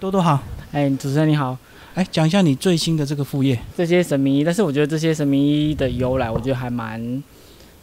[0.00, 0.38] 多多好，
[0.70, 1.58] 哎，主持人你好，
[1.94, 7.20] 哎，讲一下你最新的这个副业，这些神明衣，但是我觉得这些神明衣的由来，我觉得还蛮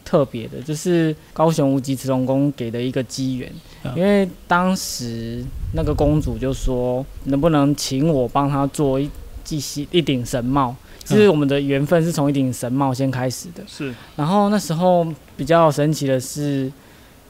[0.02, 3.52] 特别的，就是高雄无极慈龙宫给的一个机缘，
[3.94, 5.44] 因为当时
[5.74, 9.10] 那个公主就说，能不能请我帮她做一
[9.44, 10.74] 系系一顶神帽，
[11.04, 15.06] 其实我们的缘分是从一顶神帽先开始的，是，然后那时候
[15.36, 16.72] 比较神奇的是。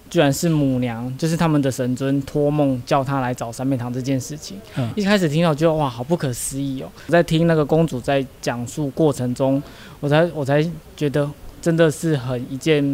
[0.09, 4.57] 居然是母娘，就是他们的神尊托梦叫他来找三妹堂这件事情。
[4.77, 6.89] 嗯，一开始听到觉得哇，好不可思议哦！
[7.07, 9.61] 我在听那个公主在讲述过程中，
[9.99, 10.65] 我才我才
[10.97, 11.29] 觉得
[11.61, 12.85] 真的是很一件，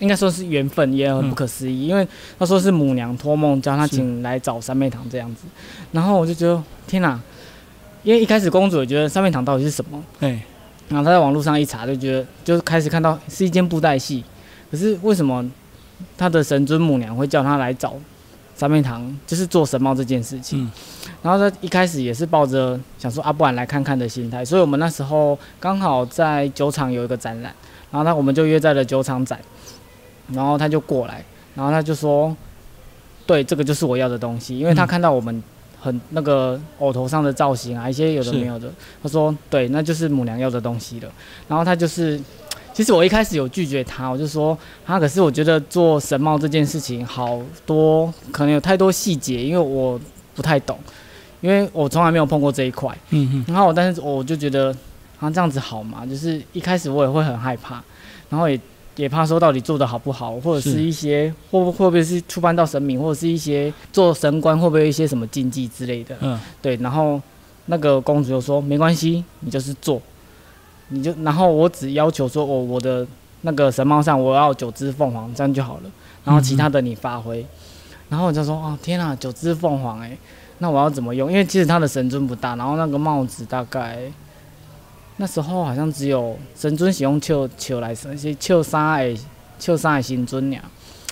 [0.00, 1.86] 应该说是缘分，也很不可思议。
[1.86, 5.44] 因为他说是母娘托梦叫他请来找三妹堂这样子，
[5.92, 7.20] 然后我就觉得天哪！
[8.02, 10.02] 因为一开始公主也觉得三妹堂到底是什么？
[10.18, 10.40] 对。
[10.88, 14.24] 然后他在网络上一查，就觉得就开始看到是一间布袋戏，
[14.70, 15.48] 可是为什么？
[16.16, 17.94] 他的神尊母娘会叫他来找
[18.54, 20.70] 三面堂，就是做神帽这件事情。
[21.22, 24.44] 然后他一开始也是抱着想说啊，不然来看看的心态。
[24.44, 27.52] 所以我们那时候刚好在酒厂有一个展览，
[27.90, 29.40] 然后他我们就约在了酒厂展，
[30.32, 32.36] 然后他就过来，然后他就说，
[33.26, 35.42] 对，这个就是我要的东西，因为他看到我们
[35.80, 38.70] 很那个偶头上的造型啊，一些有的没有的，
[39.02, 41.08] 他说对，那就是母娘要的东西了。
[41.48, 42.20] 然后他就是。
[42.78, 50.00] 其实我一开始有拒绝他，我就说他，可是我觉得做神帽这件事情好多可能有太多细节，因为我
[50.32, 50.78] 不太懂，
[51.40, 52.96] 因为我从来没有碰过这一块。
[53.10, 53.52] 嗯哼。
[53.52, 54.72] 然后，但是我就觉得
[55.18, 56.06] 啊，这样子好嘛？
[56.06, 57.82] 就是一开始我也会很害怕，
[58.28, 58.60] 然后也
[58.94, 66.16] 也怕说到底做的好不好，或者是一些会会不会是触犯到神明，或者是一些做神官会不会一些什么禁忌之类的。
[66.20, 66.38] 嗯。
[66.62, 67.20] 对，然后
[67.66, 70.00] 那个公主就说没关系，你就是做。
[70.88, 73.06] 你就，然后我只要求说，我我的
[73.42, 75.90] 那个神帽上我要九只凤凰，这样就好了。
[76.24, 77.44] 然后其他的你发挥。
[78.08, 80.16] 然后我就说，哦天啊，九只凤凰哎，
[80.58, 81.30] 那我要怎么用？
[81.30, 84.10] 因为其实他的神尊不大，然后那个帽子大概
[85.18, 89.18] 那时候好像只有神尊使用秋秋来那些秋三诶
[89.58, 90.62] 秋三诶神尊俩，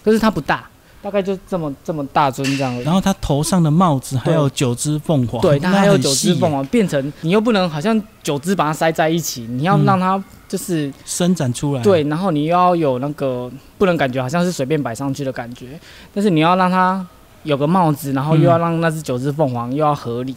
[0.03, 0.69] 可是它不大。
[1.07, 15.79] 大概就这么这么大尊这样，然后他头上的帽子还有九只凤凰，对，他还有九只凤凰，变成你又不能好像九只把它塞在一起，你要让它就是伸展出来，对，然后你又要有那个不能感觉好像是随便摆上去的感觉，
[16.13, 17.07] 但是你要让它
[17.45, 20.35] 有个帽子，然后又要让那只九只凤凰又要合理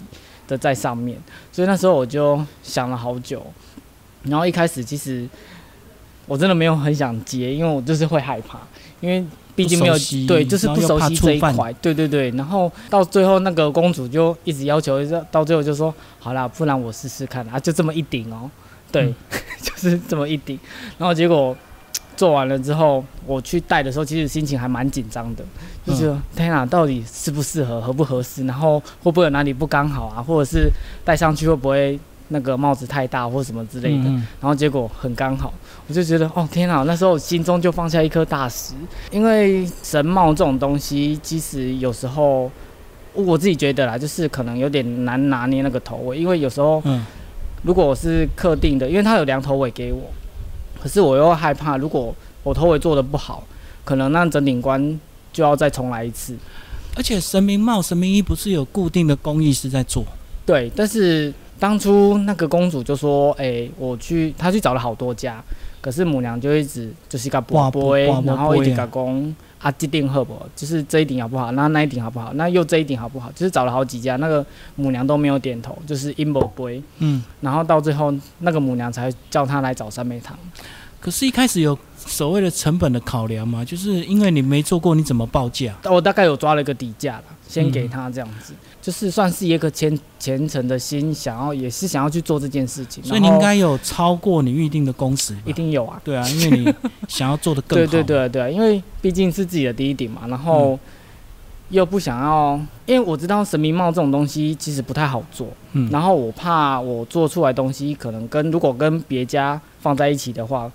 [0.47, 1.17] 的在上面，
[1.51, 3.43] 所以那时候我就想了好久，
[4.21, 5.27] 然后一开始其实
[6.27, 8.59] 我真的没有很想接，因为我就是会害怕，
[9.01, 9.25] 因为。
[9.63, 9.93] 毕竟没有
[10.25, 12.29] 对，就是不熟悉这一块，对对对。
[12.31, 14.97] 然后到最后，那个公主就一直要求，
[15.29, 18.49] 到最后就说：“好啦，不然我试试看啊，就这么一顶哦。”
[18.89, 19.13] 对，
[19.61, 20.57] 就是这么一顶。
[20.97, 21.55] 然后结果
[22.15, 25.43] 做完了之后，我去戴的时候，其实心情还蛮紧张的，
[25.85, 30.71] 就是天哪，到底适不适合，合不合适，然后会不会有哪里不刚好啊，或者是
[31.03, 31.99] 戴上去会不会？
[32.31, 34.05] 那个帽子太大或什么之类的，
[34.39, 35.51] 然后结果很刚好，
[35.87, 38.75] 我就觉得哦天啊，那时候心中就放下一颗大石，
[39.11, 42.49] 因为神帽这种东西，其实有时候
[43.13, 46.83] 我自己觉得啦，就是可能有点难拿捏那个头尾，因为有时候，
[47.63, 50.03] 如果我是客定的，因为他有量头尾给我，
[50.79, 53.43] 可是我又害怕，如果我头尾做的不好，
[53.83, 54.99] 可能那整顶冠
[55.33, 56.35] 就要再重来一次。
[56.95, 60.05] 而且神明帽、神明衣不是有固定的工艺师在做？
[60.45, 61.33] 对，但是。
[61.59, 65.43] 当初那个公主就说：“哎，我去，她去找了好多家，
[65.81, 70.47] 可是母娘就一直就是一个波波，然后一直讲公啊，这顶好不好？
[70.55, 71.51] 就是这一顶好不好？
[71.51, 72.31] 那那一顶好不好？
[72.35, 73.29] 那又这一顶好不好？
[73.35, 76.81] 就是找了好几家，那个母娘都没有点头，就是阴谋杯。
[76.99, 80.37] 嗯，然后到最后，那个母娘才叫她来找三妹堂。
[80.99, 83.63] 可是，一开始有所谓的成本的考量嘛？
[83.63, 85.73] 就是因为你没做过，你怎么报价？
[85.85, 96.01] 我大概有抓了一个底价了，先给他这样子。”就是算是一个虔虔诚的心，想要也是想要去做这件事情，所以你应该有超过你预定的工时，一定有啊。
[96.03, 96.73] 对啊，因为你
[97.07, 97.91] 想要做的更 好。
[97.91, 100.79] 对对对对，因为毕竟是自己的第一顶嘛，然后
[101.69, 110.71] 又不想要，因为我知道神明帽这种东西其实不太好做，嗯，然后我怕我做出来东西可能跟如果跟别家放在一起的话，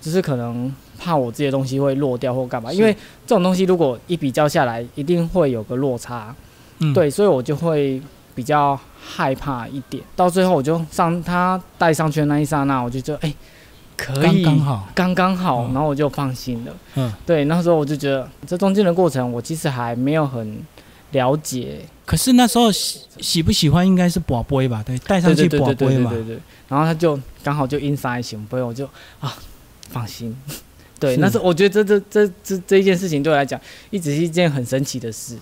[0.00, 2.92] 就是可能怕我自己的东西会落掉或干嘛，因为
[3.26, 6.34] 这种东西如果一比较下来，一定会有个落差。
[6.92, 8.02] 对，所以我就会
[8.34, 10.02] 比较害怕一点。
[10.14, 13.34] 到最后，我就上他戴上去的那一刹那，我就觉得，哎，
[13.96, 16.72] 可以，刚刚好，刚刚好，然后我就放心了。
[16.96, 20.58] 嗯，对，那时候我就觉得，这中间的过程，我其实还没有很
[21.12, 21.80] 了解。
[22.04, 24.82] 可是那时候喜喜不喜欢，应该是宝贝吧？
[24.84, 26.10] 对，带上去宝贝嘛。
[26.10, 26.38] 对对对。
[26.68, 28.56] 然后他就刚好就 inside 行不？
[28.56, 28.84] 我就
[29.20, 29.34] 啊，
[29.88, 30.36] 放心。
[31.00, 35.36] 对，那时候我觉得这这这这这一件事情对我来讲，一直是一件很神奇的事。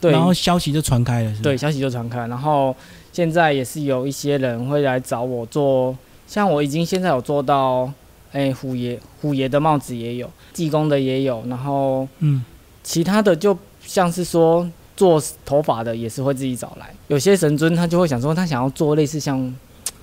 [0.00, 1.56] 对然后消息就传开了，是吧对，？
[1.56, 2.74] 消息就传开，然后
[3.12, 5.96] 现在也是有一些人会来找我做，
[6.30, 7.92] 像我已经现在有做到，
[8.30, 12.44] 哎、虎爷虎爷的帽子也有，济公的也有，然后嗯，
[12.84, 19.52] 其他的就像是说做头发的也是会自己找来，有些神尊他就会想说他想要做类似像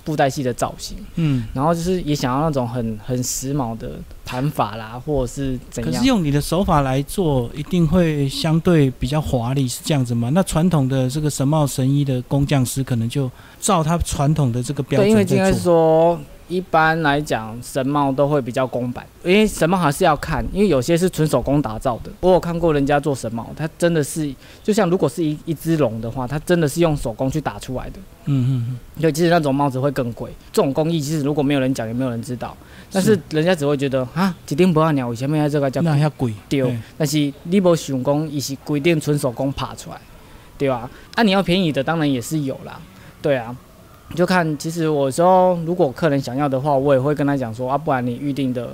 [0.08, 3.90] 布袋戏的造型，嗯，然后就是也想要那种很很时髦的
[4.24, 6.06] 盘法啦，或者是怎样可是。
[6.06, 10.30] 用你的手法来做，一定会相对比较华丽，是这样子吗？
[10.32, 15.74] 那传统的这个神帽神衣的工匠师，可能就照他传统的这个标对，因为准应该是在做。
[15.74, 22.10] 说，一般来讲神帽都会比较公版，因为神帽还是要看，因为有些是纯手工打造的。
[22.20, 28.00] 我有看过人家做神帽，它真的是就像如果是一一只龙的话，它真的是用手工去打出来的。
[28.24, 30.30] 嗯嗯嗯，对，其实那种帽子会更贵。
[30.52, 32.56] 这种工艺其实如果没有人讲，也没有人知道。
[32.90, 36.32] 但是人家只会觉得啊，一定不要鸟，为什么要这个叫那还要贵。
[36.48, 36.78] 丢对？
[36.96, 40.00] 但是你无想讲，伊是规定纯手工爬出来，
[40.56, 40.90] 对吧？
[41.14, 42.80] 啊，你要便宜的当然也是有啦，
[43.20, 43.54] 对啊。
[44.14, 48.70] 就看，其实我说，如果客人想要的话，我也会跟他讲说啊，不然你预定的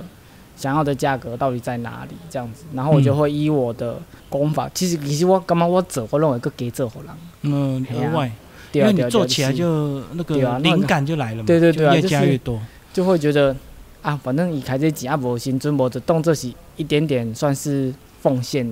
[0.55, 2.15] 想要的价格到底在哪里？
[2.29, 3.97] 这样子，然后我就会依我的
[4.29, 4.69] 功法。
[4.73, 7.09] 其实，其实我干嘛我做，我认为个给做好人，
[7.41, 8.31] 嗯，额外，
[8.71, 12.59] 因为你做起来就那个灵感就来了嘛，对对对越加越多。
[12.93, 13.53] 就会觉得
[14.01, 18.65] 啊，反正以开这几啊，无薪准无的动这是一点点算是奉献，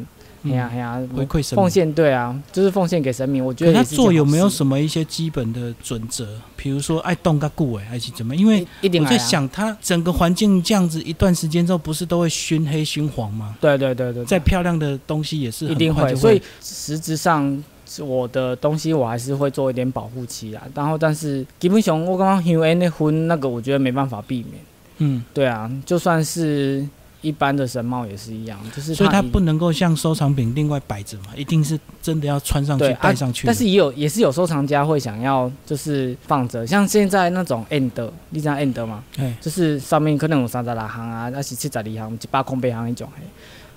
[0.44, 3.44] 哎呀哎呀，回馈神奉献对啊，就是奉献给神明。
[3.44, 6.28] 我觉得他做有没有什么一些基本的准则？
[6.58, 8.36] 比如说爱动个固哎，还是怎么？
[8.36, 13.56] 因为我在想，他整个环境这样子一段时间之后，不是都会熏黑熏黄吗？
[13.62, 17.64] 对对对对，再漂亮的东西也是一定会，所以实质上
[18.00, 20.64] 我的东西我还是会做一点保护期啊。
[20.74, 24.64] 然后，但是基本上我刚刚因为那婚那个，我觉得没办法避免。
[25.00, 26.88] 嗯，对啊，就算是
[27.24, 33.52] 一般的神帽也是一样，就是所以它不能够像收藏品另外摆着嘛，一定是真的要穿上去戴上去的。
[33.52, 39.04] 但是也有也是有收藏家会想要就是放着，像现在那种 end，你知道 end 吗？
[39.18, 43.24] 哎，就是上面可能有三十六行啊，那是七十二行、一百空白行一种嘿，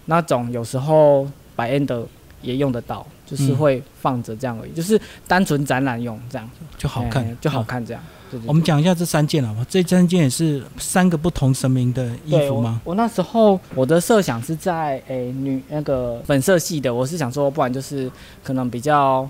[0.07, 2.05] 那种有时候摆 end
[2.43, 7.65] 也用得到，就是嗯会放着这样而已，就是单纯展览用这样，就好看嘿，就好啊。
[7.67, 8.03] 看这样。
[8.31, 9.65] 对对对我们讲一下这三件好吧？
[9.69, 12.81] 这三件也是三个不同神明的衣服吗？
[12.85, 12.91] 我？
[12.91, 18.11] 我那时候我的设想是在诶、女那个粉色系的，我是想说，不然就是
[18.43, 19.29] 可能比较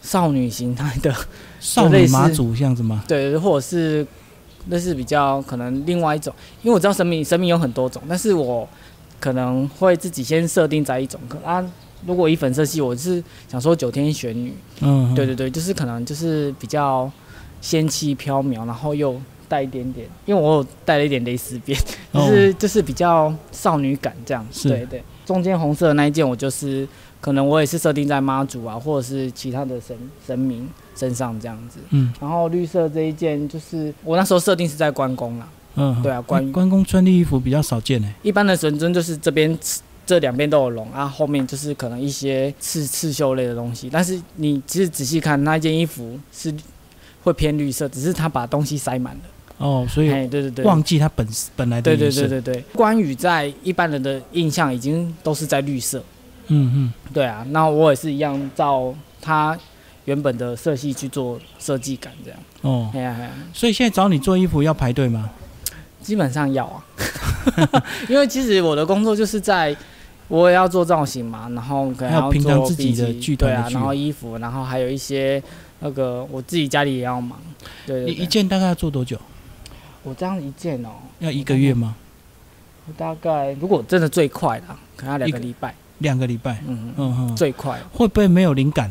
[0.00, 1.14] 少女形态的，
[1.60, 3.04] 少女妈祖这样子吗？
[3.08, 4.06] 对，或者是
[4.66, 6.32] 那是比较可能另外一种，
[6.62, 8.66] 因为我知道神明神明有很多种，但是我
[9.20, 11.20] 可能会自己先设定在一种。
[11.28, 11.64] 可啊，
[12.06, 17.10] 如果以粉色系，我是想说九天玄女，嗯，对对对，就是可能就是比较
[17.60, 21.78] 仙气飘渺，然后又带一点点，因为我有带了一点蕾丝边，
[22.12, 24.46] 就哦是、就是比较少女感这样。
[24.52, 26.86] 是对对，中间红色的那一件，我就是
[27.20, 29.96] 可能我也是设定在妈祖啊，或者是其他的神
[30.26, 31.78] 神明身上这样子。
[31.90, 38.14] 嗯然后绿色这一件就是我那时候设定是在关公啦，嗯，对啊关于关公穿的衣服比较少见诶。
[38.22, 39.58] 一般的神尊就是这边
[40.04, 43.88] 这两边都有龙啊，后面就是可能一些刺刺绣类的东西。
[43.90, 46.52] 但是你其实仔细看那一件衣服是
[47.22, 49.20] 会偏绿色，只是他把东西塞满了。
[49.58, 51.26] 哦，所以哎，对对对，忘记它本
[51.56, 52.28] 本来的对对颜色。
[52.28, 56.02] 对对对，关羽在一般人的印象已经都是在绿色。
[56.46, 59.58] 嗯嗯，对啊，那我也是一样照他
[60.04, 62.38] 原本的色系去做设计感，这样。
[62.62, 65.28] 哦，哎呀哎呀，所以现在找你做衣服要排队吗？
[66.00, 66.84] 基本上要啊，
[68.08, 69.76] 因为其实我的工作就是在，
[70.28, 75.42] 我也要做造型嘛，然后可能要做自己的 BG 对啊，然后衣服，然后还有一些
[75.80, 77.38] 那个我自己家里也要忙，
[77.86, 78.26] 对对一一。
[78.26, 79.18] 件大概要做多久？
[80.02, 81.94] 我这样一件哦，要一个月吗？
[82.86, 86.62] 我大概如果真的最快啦，可能要两个个礼拜，两个礼拜？
[86.66, 88.90] 嗯嗯，嗯，最快会不会没有灵感？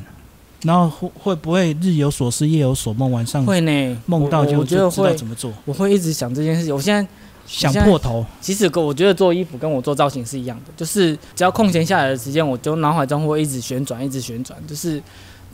[0.64, 3.12] 然后会会不会日有所思夜有所梦？
[3.12, 6.74] 晚上会呢，梦到就就知道会，怎么做，我会一直想这件事情。
[6.74, 7.08] 我现在
[7.46, 8.26] 想破头。
[8.42, 15.02] 其实跟我觉得做衣服跟我做造型是一样的，就是只要空闲下来的时间，我就脑海中会一直旋转，一直旋转，就是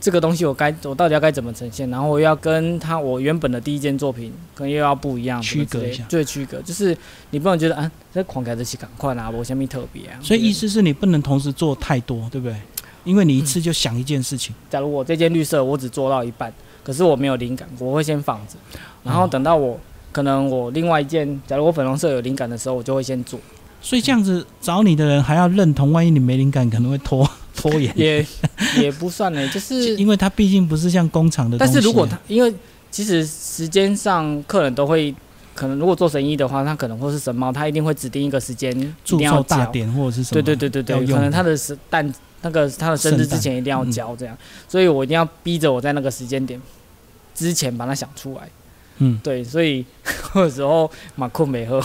[0.04, 6.94] 这个东西我该我到底要该怎么呈现，然后我要跟他我原本的第一件作品可能又要不一样，区隔一下什么之类就会区隔，就是
[7.30, 10.20] 你不能觉得啊，这狂改得起赶快啊，我下面特别啊。
[10.20, 12.54] 所以意思，思是你不能同时做太多，对不对？
[13.04, 14.54] 因为你一次就想一件事情。
[14.68, 18.56] 假如我这件绿色我只做到一半，可是我没有灵感，我会先放着，
[19.02, 19.80] 然后等到我。
[20.12, 23.40] 可能我另外一件，假如我粉红色有灵感的时候，我就会先做，
[23.80, 27.26] 所以这样子找你的人还要认同，万一你没灵感，可能会拖
[27.70, 27.92] 拖延。
[27.96, 28.26] 也
[28.82, 31.56] 也不算呢，就是因为它毕竟不是像工厂的。
[31.56, 32.54] 但是如果他，因为
[32.90, 35.14] 其实时间上客人都会，
[35.54, 39.72] 可能如果做生意的话，他可能或是神猫，他一定会指定一个时间一祝定要寿大交。
[39.72, 44.36] 典或者是什么，对对对对对，可能他的是诞那个他的生日之前一定要交这样，
[44.68, 46.60] 所以我一定要逼着我在那个时间点
[47.34, 48.48] 之前把它想出来。
[48.98, 49.84] 嗯，对，所以
[50.36, 51.80] 有时候马库没喝。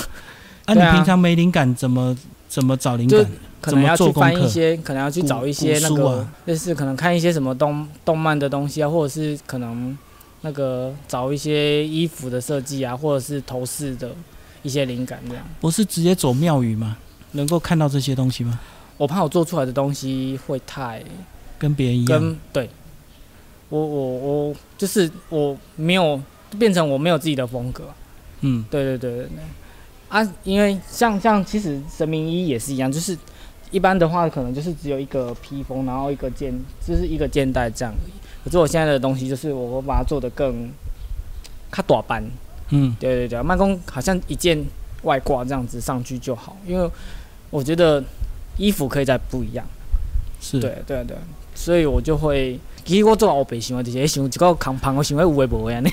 [0.65, 2.15] 啊，你平常没灵感怎么
[2.47, 3.25] 怎么找灵感？
[3.61, 9.97] 可能要去翻一些，可能要去找一些那个，就是可能看一些什么动动漫的东西啊，或者是可能
[10.41, 14.11] 那个找一些衣服的设计啊，或者是头饰的
[14.63, 15.43] 一些灵感这样。
[15.59, 16.97] 不是直接走庙宇吗？
[17.33, 18.59] 能够看到这些东西吗？
[18.97, 21.03] 我怕我做出来的东西会太
[21.57, 22.19] 跟别人一样。
[22.19, 22.69] 跟对，
[23.69, 26.21] 我我我就是我没有
[26.57, 27.85] 变成我没有自己的风格。
[28.41, 29.39] 嗯，对对对对对。
[30.09, 33.15] 啊，因为像像其实神明一也是一样，就是
[33.71, 36.53] 一般的话可能就是只有一个披风，然后一个肩，
[36.85, 37.93] 就是一个肩带这样。
[38.43, 40.69] 可是我现在的东西就是我我把它做的更，
[41.71, 42.23] 它短版。
[42.69, 44.63] 嗯，对对对，慢工好像一件
[45.03, 46.89] 外挂这样子上去就好，因为
[47.49, 48.03] 我觉得
[48.57, 49.65] 衣服可以再不一样。
[50.39, 51.17] 是，对对对，
[51.55, 55.89] 所以我就会，其实我做后背想的这些想一个扛胖，我想要有诶无诶呢。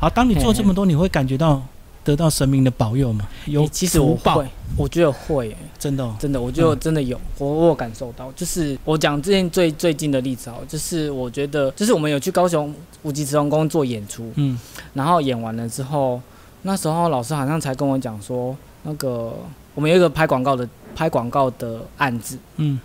[0.00, 1.62] 好，当你做这么多，你会感觉到。
[2.06, 3.26] 得到神明的保佑吗？
[3.46, 4.46] 有，其实我会，
[4.76, 8.30] 我觉得会，真的，真的，我就真的有，我我感受到。
[8.36, 12.72] 就是我讲之前最最近的例子哦，就是我觉得，就是我们有去高雄
[13.02, 14.56] 五级慈龙宫做演出，嗯，
[14.94, 16.20] 然后演完了之后，
[16.62, 19.34] 那时候老师好像才跟我讲说，那个
[19.74, 22.78] 我们有一个拍广告的拍广告的案子，嗯，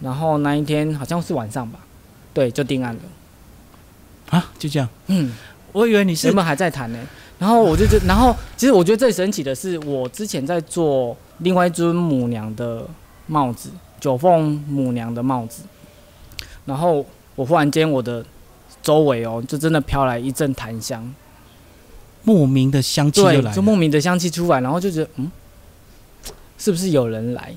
[0.00, 1.78] 然后那一天好像是晚上吧，
[2.32, 3.00] 对，就定案了，
[4.30, 5.32] 啊，就这样，嗯，
[5.74, 6.98] 我以为你是原本还在谈呢。
[7.36, 12.86] 然后我就觉，然后其实我觉得最神奇的是，我之前在做另外一尊母娘的
[13.26, 13.68] 帽子，
[14.00, 15.64] 九凤母娘的帽子。
[16.64, 17.04] 然后
[17.34, 18.24] 我忽然间，我的
[18.82, 21.12] 周围哦，就真的飘来一阵檀香，
[22.22, 25.30] 莫名的香气就来，就莫名的香气出来，然后就觉得，嗯，
[26.56, 27.52] 是不是有人来？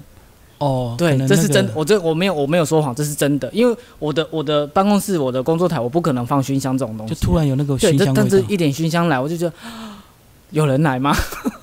[0.59, 9.53] 哦，对，这是真，我这我没有我没有说谎，这是真的，因为我的我的办公室我的工作台我不可能放熏香这种东西，就突然有那个熏香但是一点熏香来，我就觉得
[10.51, 11.15] 有人来吗？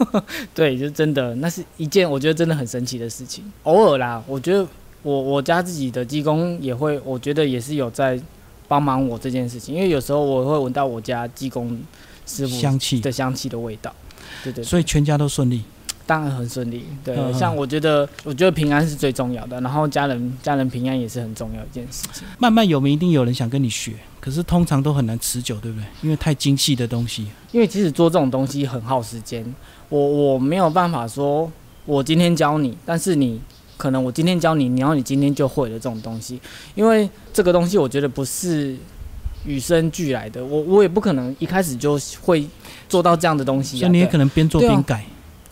[0.55, 3.43] 对，就真的，那是一件我觉得真的很神奇的事情。
[3.65, 4.65] 偶尔啦，我觉得
[5.03, 8.21] 我我家自己的技工也会，我觉得也是有在
[8.69, 11.77] 帮忙我这件事情，因为有时候我会闻到我家技工
[12.27, 13.01] 师傅香气。
[13.01, 13.93] 的香气的味道，
[14.45, 15.63] 对对，所以全家都顺利。
[16.07, 22.25] 当然很顺利，对，像我觉得，我觉得平安是最重要的，然后家人家人平安也是很重要一件事情。
[22.39, 25.87] 慢慢有名，一定有人想跟你学，可是通常都很难持久，对不对？
[26.03, 27.29] 因为太精细的东西。
[27.53, 29.43] 因为其实做这种东西很耗时间，
[29.89, 31.51] 我我没有办法说，
[31.87, 33.41] 我今天教你，但是你
[33.79, 36.39] 可能我今天教你，然后你今天就会了这种东西，
[36.75, 38.77] 因为这个东西我觉得不是
[39.47, 42.47] 与生俱来的，我我也不可能一开始就会
[42.91, 45.03] 做到这样的东西，所以你也可能边做边改。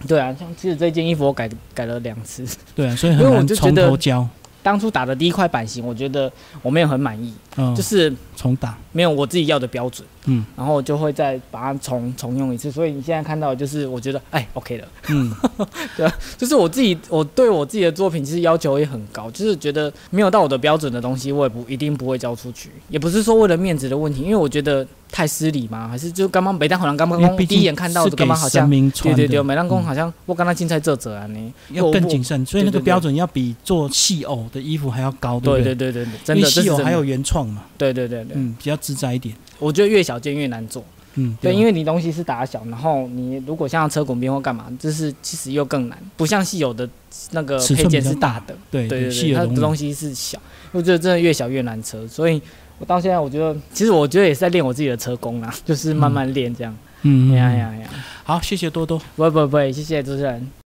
[0.07, 2.45] 对啊，像其实这件衣服我改改了两次。
[2.75, 4.27] 对啊，所以很难从头教。
[4.63, 6.31] 当初打的第一块版型，我觉得
[6.63, 7.35] 我没有很满意，
[7.75, 8.77] 就是重打。
[8.95, 12.71] 没有我自己要的标准，嗯，然后就会再把它重重用一次。
[12.71, 15.33] 所以你现在看到就是我觉得哎，OK 了，嗯，
[15.97, 16.07] 对，
[16.37, 34.43] 就是我自己我对我自己的作品其实要求也很高，就是觉得没有到我的标准的东西，我也不一定不会交出去，也不是说为了面子的问题，因为我觉得太失礼嘛，还是就刚刚每当好像刚刚第一眼看到刚刚好像对对对，每当公好像我刚刚进菜这者啊你，要更谨慎，所以那个标准要比做戏偶。
[34.53, 35.73] 的衣服还要高，对对？
[35.73, 39.35] 对对对，真的，稀有还有原创嘛，对对对对，嗯，比较自在一点。
[39.59, 40.85] 我觉得越小件越难做，
[41.15, 46.89] 嗯，对，因为你东西是打小，然后你如果像车滚边或干嘛，就是其实又更难，不像稀有的
[47.31, 49.93] 那个配件是大的，对对对，它的东西。
[49.95, 50.41] 是小，
[50.73, 52.41] 我觉得真的越小越难车，所以
[52.79, 57.89] 我到现在我觉得，其实我觉得也是在练我自己的车工啊， 就是慢慢练这样，嗯，呀呀呀，
[58.25, 60.49] 好，谢谢多多，不不不，谢谢主持人。